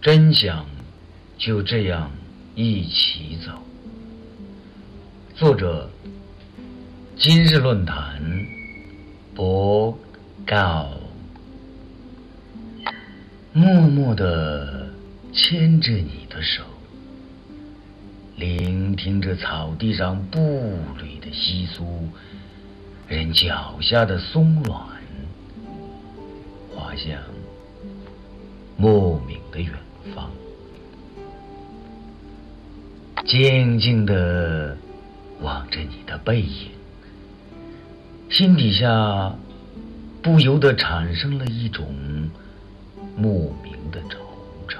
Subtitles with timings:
[0.00, 0.64] 真想
[1.36, 2.10] 就这样
[2.54, 3.52] 一起走。
[5.34, 5.90] 作者：
[7.16, 8.22] 今日论坛
[9.34, 9.98] 博
[10.46, 10.88] 告。
[13.52, 14.88] 默默的
[15.32, 16.62] 牵着你的手，
[18.36, 20.38] 聆听着草地上步
[21.02, 21.82] 履的窸窣，
[23.08, 24.78] 人脚下的松软，
[26.72, 27.20] 滑向
[33.28, 34.74] 静静的
[35.42, 36.70] 望着你的背影，
[38.30, 39.36] 心底下
[40.22, 41.86] 不由得产生了一种
[43.14, 44.16] 莫名的惆
[44.66, 44.78] 怅，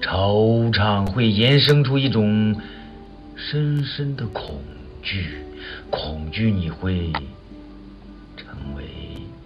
[0.00, 2.58] 惆怅会衍生出一种
[3.36, 4.62] 深深的恐
[5.02, 5.40] 惧，
[5.90, 7.12] 恐惧你会
[8.38, 8.84] 成为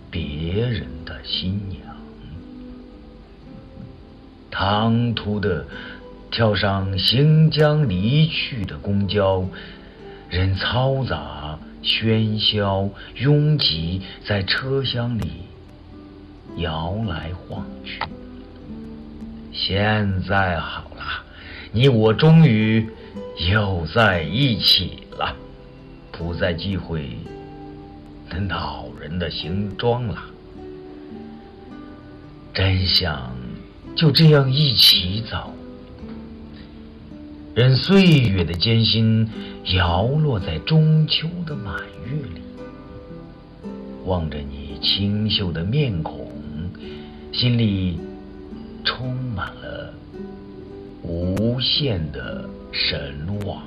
[0.09, 1.81] 别人的新娘。
[4.53, 5.67] 唐突的
[6.31, 9.45] 跳上行将离去的公交，
[10.29, 15.25] 人嘈杂、喧嚣、拥挤，在车厢里
[16.57, 18.01] 摇来晃去。
[19.53, 21.25] 现在好了，
[21.73, 22.89] 你我终于
[23.51, 25.35] 又在一起了，
[26.13, 27.19] 不再忌讳
[28.31, 30.23] 那恼人的行装了。
[32.55, 33.31] 真相。
[33.97, 35.53] 就这样一起走，
[37.53, 39.29] 任岁月的艰辛
[39.75, 41.75] 摇落在中秋的满
[42.07, 42.41] 月里，
[44.05, 46.31] 望着你清秀的面孔，
[47.33, 47.99] 心里
[48.85, 49.93] 充满了
[51.03, 53.61] 无限的神往。